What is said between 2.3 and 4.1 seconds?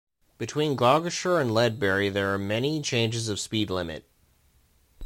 are many changes of speed limit.